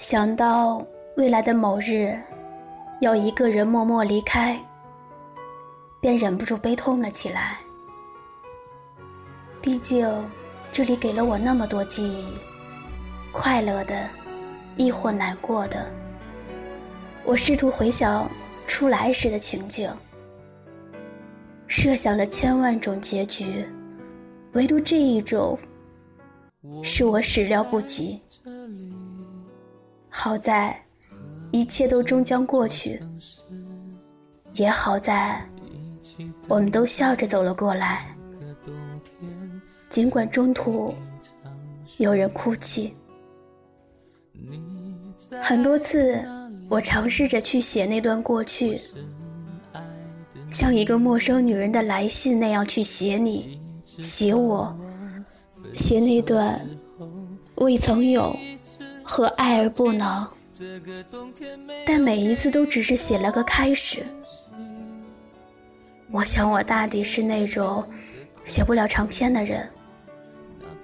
[0.00, 0.82] 想到
[1.18, 2.18] 未来的某日，
[3.02, 4.58] 要一个人默默离开，
[6.00, 7.58] 便忍不住悲痛了起来。
[9.60, 10.10] 毕竟，
[10.72, 12.32] 这里给了我那么多记忆，
[13.30, 14.08] 快乐的，
[14.78, 15.92] 亦或难过的。
[17.22, 18.26] 我试图回想
[18.66, 19.92] 出来时的情景，
[21.66, 23.66] 设想了千万种结局，
[24.52, 25.58] 唯独这一种，
[26.82, 28.18] 是我始料不及。
[30.22, 30.78] 好在，
[31.50, 33.02] 一切都终将过去。
[34.52, 35.42] 也好在，
[36.46, 38.14] 我们都笑着走了过来。
[39.88, 40.94] 尽管中途
[41.96, 42.92] 有人哭泣，
[45.40, 46.22] 很多次
[46.68, 48.78] 我尝试着去写那段过去，
[50.50, 53.58] 像一个陌生女人的来信那样去写你，
[53.98, 54.78] 写我，
[55.74, 56.60] 写那段
[57.54, 58.36] 未曾有。
[59.10, 60.24] 和爱而不能，
[61.84, 64.04] 但每一次都只是写了个开始。
[66.12, 67.84] 我想我大抵是那种
[68.44, 69.68] 写不了长篇的人，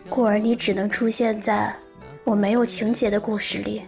[0.08, 1.72] 故而你只能出现在
[2.24, 3.82] 我没有情节的故事里。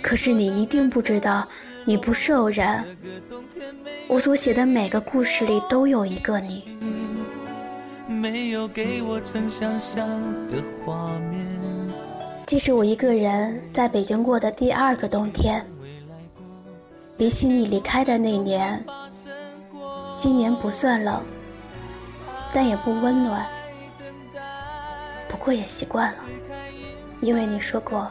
[0.00, 1.46] 可是你一定不知道，
[1.84, 2.82] 你不是偶然。
[4.08, 6.78] 我所写的每个故事里都有一个你。
[8.08, 10.08] 没有给我曾想象
[10.48, 11.73] 的画面。
[12.46, 15.64] 这是我一个人在北京过的第二个冬天，
[17.16, 18.84] 比起你离开的那年，
[20.14, 21.24] 今年不算冷，
[22.52, 23.46] 但也不温暖。
[25.26, 26.24] 不过也习惯了，
[27.20, 28.10] 因为你说过，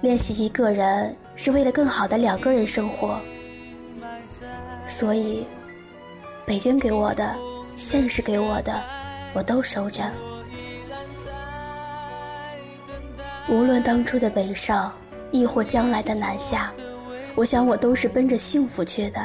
[0.00, 3.20] 练习一个人是为了更好的两个人生活，
[4.86, 5.46] 所以，
[6.46, 7.36] 北京给我的，
[7.74, 8.82] 现实给我的，
[9.34, 10.02] 我都收着。
[13.48, 14.92] 无论当初的北上，
[15.30, 16.72] 亦或将来的南下，
[17.34, 19.20] 我想我都是奔着幸福去的。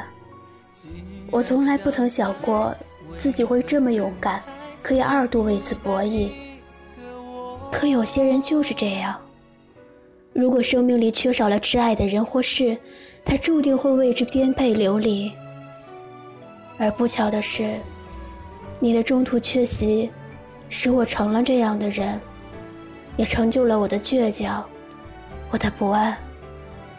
[1.31, 2.75] 我从来不曾想过
[3.15, 4.41] 自己会这么勇敢，
[4.81, 6.31] 可以二度为此博弈。
[7.71, 9.19] 可有些人就是这样。
[10.33, 12.77] 如果生命里缺少了挚爱的人或事，
[13.25, 15.31] 他注定会为之颠沛流离。
[16.77, 17.79] 而不巧的是，
[18.79, 20.09] 你的中途缺席，
[20.69, 22.19] 使我成了这样的人。
[23.17, 24.63] 也成就了我的倔强，
[25.49, 26.15] 我的不安，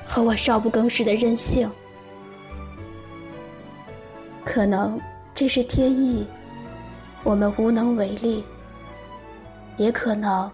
[0.05, 1.71] 和我少不更事的任性。
[4.45, 5.01] 可能
[5.33, 6.27] 这是天意，
[7.23, 8.43] 我们无能为力；
[9.77, 10.51] 也可能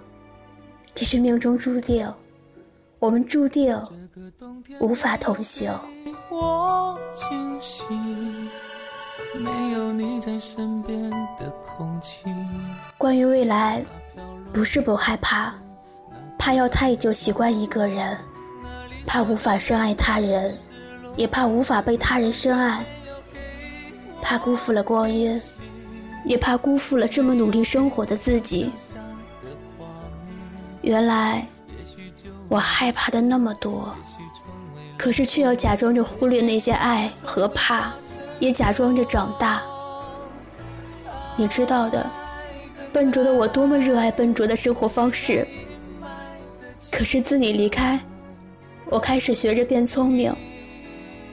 [0.94, 2.06] 这是命中注定，
[2.98, 3.80] 我们注定
[4.80, 5.72] 无法同行。
[12.98, 13.82] 关于未来。
[14.54, 15.52] 不是不害怕，
[16.38, 18.16] 怕要太久习惯一个人，
[19.04, 20.56] 怕无法深爱他人，
[21.16, 22.84] 也怕无法被他人深爱，
[24.22, 25.42] 怕辜负了光阴，
[26.24, 28.70] 也怕辜负了这么努力生活的自己。
[30.82, 31.44] 原来
[32.48, 33.92] 我害怕的那么多，
[34.96, 37.92] 可是却要假装着忽略那些爱和怕，
[38.38, 39.60] 也假装着长大。
[41.36, 42.08] 你知道的。
[42.94, 45.44] 笨拙的我多么热爱笨拙的生活方式，
[46.92, 47.98] 可是自你离开，
[48.88, 50.32] 我开始学着变聪明，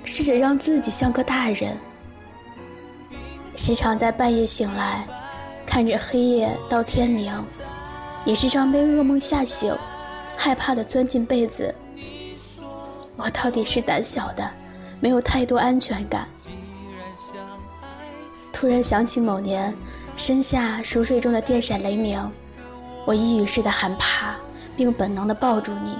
[0.04, 1.78] 试着让自己像个大人。
[3.56, 5.06] 时常在半夜醒来，
[5.64, 7.32] 看着黑夜到天明，
[8.26, 9.78] 也时常被噩梦吓醒，
[10.36, 11.76] 害怕的钻进被子。
[13.18, 14.50] 我到底是胆小的，
[15.00, 16.28] 没有太多安全感。
[18.52, 19.72] 突然想起某年。
[20.22, 22.32] 身下熟睡中的电闪雷鸣，
[23.08, 24.36] 我一语似的喊怕，
[24.76, 25.98] 并本能的抱住你。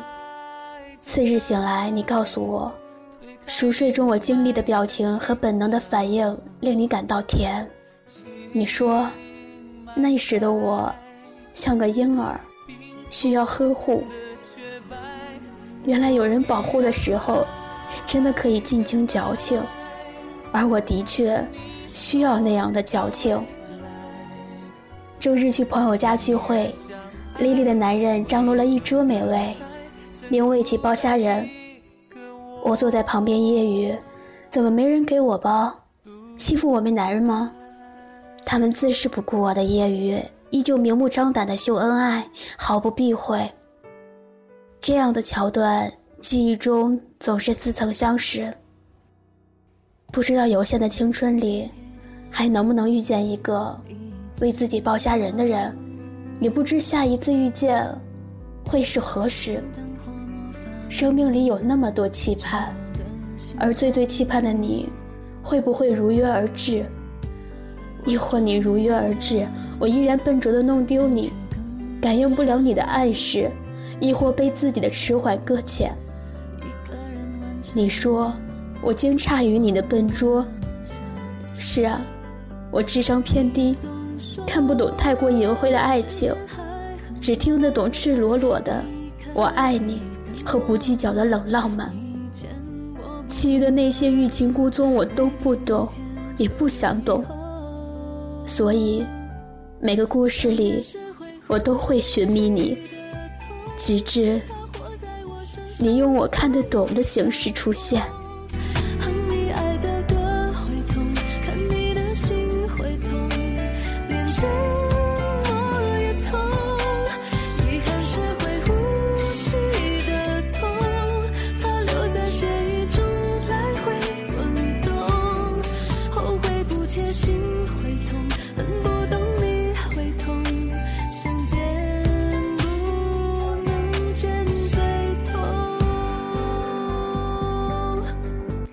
[0.96, 2.72] 次日醒来，你告诉我，
[3.48, 7.68] 熟睡中我经历的表情和本能的反应令你感到甜。
[8.52, 9.10] 你说，
[9.96, 10.94] 那时的我
[11.52, 12.40] 像个婴儿，
[13.10, 14.04] 需要呵护。
[15.84, 17.44] 原来有人保护的时候，
[18.06, 19.64] 真的可以尽情矫情，
[20.52, 21.44] 而我的确
[21.92, 23.44] 需要那样的矫情。
[25.22, 26.74] 周日去朋友家聚会，
[27.38, 29.56] 丽丽的男人张罗了一桌美味，
[30.30, 31.48] 连我一起包虾仁。
[32.64, 33.96] 我坐在旁边揶揄
[34.50, 35.72] ：“怎么没人给我包？
[36.36, 37.54] 欺负我们男人吗？”
[38.48, 42.28] 他们自是不顾我的揶揄，依旧明目张胆的秀恩爱，
[42.58, 43.48] 毫不避讳。
[44.80, 48.52] 这样的桥段，记忆中总是似曾相识。
[50.12, 51.70] 不知道有限的青春里，
[52.32, 53.80] 还能不能遇见一个。
[54.42, 55.78] 为自己抱虾人的人，
[56.40, 57.88] 也不知下一次遇见
[58.66, 59.64] 会是何时。
[60.90, 62.76] 生命里有那么多期盼，
[63.58, 64.90] 而最最期盼的你，
[65.42, 66.84] 会不会如约而至？
[68.04, 69.48] 亦或你如约而至，
[69.80, 71.32] 我依然笨拙的弄丢你，
[72.02, 73.50] 感应不了你的暗示，
[74.00, 75.94] 亦或被自己的迟缓搁浅？
[77.76, 78.34] 你说
[78.82, 80.44] 我惊诧于你的笨拙。
[81.60, 82.02] 是啊，
[82.72, 83.78] 我智商偏低，
[84.46, 86.34] 看不懂太过隐晦的爱情，
[87.20, 88.84] 只听得懂赤裸裸的
[89.34, 90.02] “我爱你”
[90.46, 91.92] 和不计较的冷浪漫。
[93.28, 95.88] 其余的那些欲擒故纵，我都不懂，
[96.38, 97.24] 也不想懂。
[98.44, 99.06] 所以，
[99.80, 100.86] 每个故事里，
[101.48, 102.78] 我都会寻觅你，
[103.78, 104.42] 直至
[105.78, 108.02] 你用我看得懂的形式出现。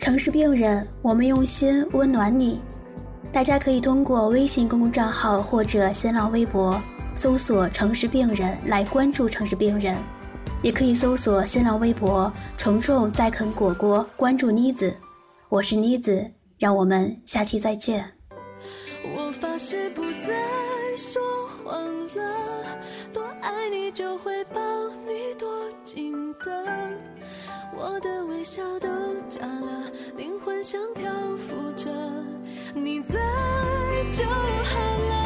[0.09, 2.63] 城市病人，我们用心温暖你。
[3.31, 6.83] 大家可以通过微信公共账号或者新浪微博
[7.15, 9.95] 搜索“城市病人”来关注城市病人，
[10.63, 14.97] 也可以搜索新浪微博“虫虫在啃果果”关注妮子。
[15.51, 16.25] 我是妮子，
[16.59, 18.03] 让我们下期再见。
[19.15, 21.21] 我发誓不再说
[21.63, 21.85] 谎
[22.17, 22.79] 了，
[23.13, 24.43] 多爱你就会
[34.19, 35.18] 就好了。